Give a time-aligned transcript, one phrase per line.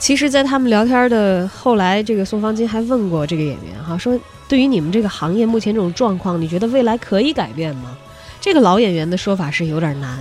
[0.00, 7.96] 其实，在他们聊天的后来，这个宋方金还问过这个演员哈，说对于你们这个行业目前这种状况，你觉得未来可以改变吗？
[8.40, 10.18] 这个老演员的说法是有点难。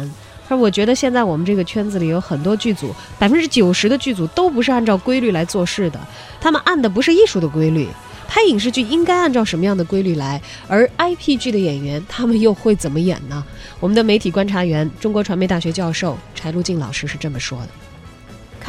[0.48, 6.00] 他说：“我觉得现在我们这个圈子里有很多剧组，百分之九十的剧组都不是按照规律来做事的，
[6.42, 7.88] 他们按的不是艺术的规律。
[8.28, 10.42] 拍影视剧应该按照什么样的规律来？
[10.68, 13.42] 而 IP 剧的演员，他们又会怎么演呢？”
[13.80, 17.70] 我们的媒体观察员、中国传媒大学教授柴路静老师是这么说的。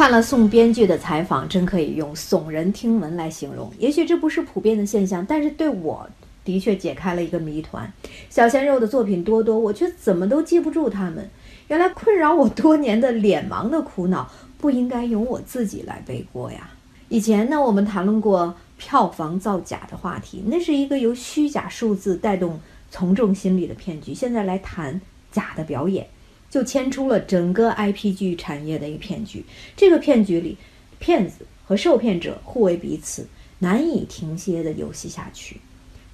[0.01, 3.71] 看了宋编剧的采访，真可以用耸人听闻来形容。
[3.79, 6.09] 也许这不是普遍的现象，但是对我
[6.43, 7.93] 的确解开了一个谜团。
[8.31, 11.29] 小鲜肉的作品多多，我却怎么都记不住他们。
[11.69, 14.27] 原来困扰我多年的脸盲的苦恼，
[14.57, 16.71] 不应该由我自己来背锅呀。
[17.11, 22.59] 以前呢，我们谈论过票房造假的话题，那是一个由虚假数字带动
[22.91, 24.15] 从众心理的骗局。
[24.15, 24.99] 现在来谈
[25.31, 26.07] 假的表演。
[26.51, 29.45] 就牵出了整个 IP 剧产业的一个骗局。
[29.77, 30.57] 这个骗局里，
[30.99, 33.27] 骗子和受骗者互为彼此，
[33.61, 35.61] 难以停歇的游戏下去，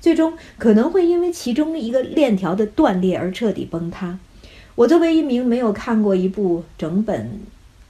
[0.00, 4.18] 最终可能会因为其中一个链条的断裂而彻底崩塌。
[4.74, 7.40] 我作为一名没有看过一部整本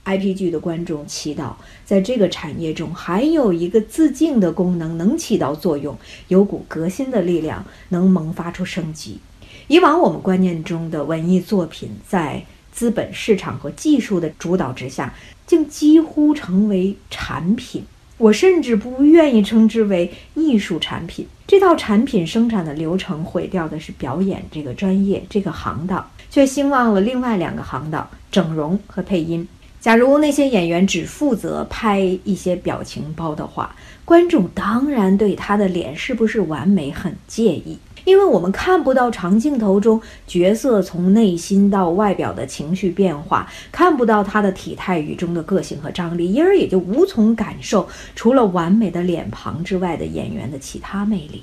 [0.05, 9.19] IP 剧的观众，祈祷在这个产业中还有一个自净的功能能起到作用，有股革新的力量能萌发出生机。
[9.68, 15.14] 以往我们观念中的文艺作品，在资本市场和技术的主导之下，
[15.46, 17.84] 竟几乎成为产品。
[18.18, 21.27] 我甚至不愿意称之为艺术产品。
[21.46, 29.46] 这套产品生产的流程毁掉的是表演这个专业这个行当，却兴旺了另外两个行当：整容和配音。
[29.78, 37.78] 假如那些演员只负责拍一些表情包的话，观众当然对他的脸是不是完美很介意。
[38.06, 51.42] 因为我们看不到长镜头中角色从内心到外表的情绪变化，看不到他的体态语中的个性和张力，因而也就无从感受除了完美的脸庞之外的演员的其他魅力。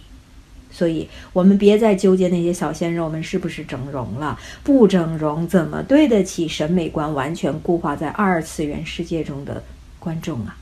[0.72, 9.62] 所以，我们别再纠结那些小鲜肉们是不是整容了，不整容怎么对得起审美观完全固化在二次元世界中的
[10.00, 10.56] 观众啊？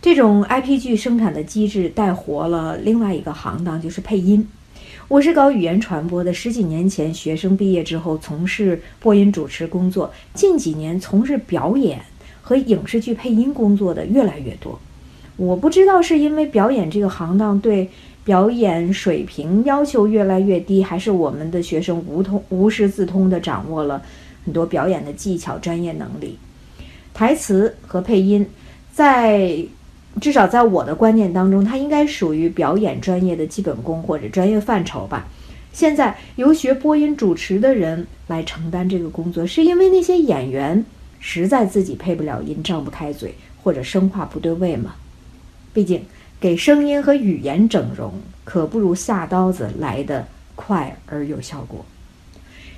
[0.00, 4.48] 这种 IP 剧生产的机制带活了另外一个行当，就是配音。
[5.06, 12.00] 我是搞语言传播的，十几年前学生毕业之后从事播音主持工作，近几年从事表演
[12.40, 14.80] 和影视剧配音工作的越来越多。
[15.36, 17.90] 我不知道是因为表演这个行当对
[18.24, 24.02] 表演水平要求越来越低，还是我们的学生无通无师自通地掌握了
[24.46, 26.38] 很多表演的技巧、专业能力，
[27.12, 28.46] 台词和配音
[28.90, 29.66] 在。
[30.20, 35.26] 至少在我的观念当中，它应该属于表演专业的基本功或者专业范畴吧。
[35.72, 40.84] 现在由学播音主持的人来承担这个工作，是因为那些演员
[41.18, 44.94] 实在自己配不了音、张不开嘴，或者声画不对位吗？
[45.72, 46.04] 毕竟
[46.38, 48.12] 给声音和语言整容，
[48.44, 51.84] 可不如下刀子来得快而有效果。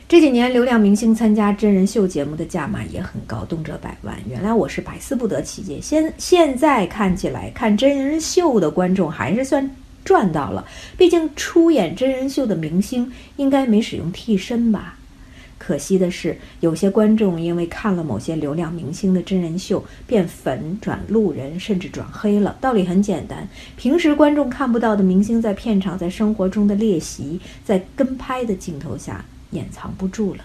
[0.08, 4.16] 这几年，流量明星参加真人秀节目的价码也很高，动辄百万。
[4.28, 5.80] 原来我是百思不得其解。
[5.82, 9.68] 现现在看起来，看真人秀的观众还是算
[10.04, 10.64] 赚到了。
[10.96, 14.96] 毕竟出演真人秀的明星应该没使用替身吧？
[15.58, 22.56] 可惜的是，有些观众因为看了某些流量明星的真人秀，变粉转路人，甚至转黑了。
[22.60, 29.24] 道理很简单：平时观众看不到的明星在片场、在生活中的练习，在跟拍的镜头下。
[29.56, 30.44] 掩藏不住了。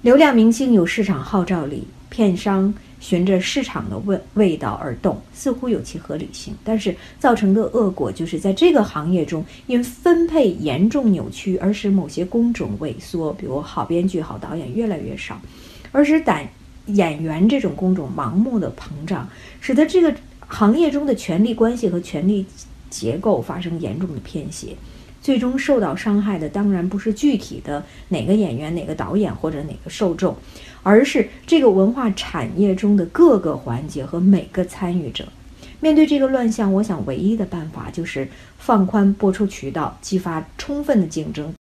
[0.00, 6.54] 流量明星有市场号召力，片商循着市场的味味道而动，似乎有其合理性。
[6.62, 15.40] 但是造成的恶果就是在这个行业中，因分配严重扭曲而使某些工种萎缩，比如好编剧、好导演越来越少，
[15.90, 16.48] 而使胆
[16.86, 19.28] 演员这种工种盲目的膨胀，
[19.60, 20.14] 使得这个
[20.46, 22.46] 行业中的权力关系和权力
[22.88, 24.76] 结构发生严重的偏斜。
[25.26, 30.36] 最终受到伤害的当然不是具体的哪个演员、哪个导演或者哪个受众，
[30.84, 35.24] 而是这个文化产业中的各个环节和每个参与者。
[35.80, 41.52] 面对这个乱象，我想唯一的办法就是放宽播出渠道，激发充分的竞争，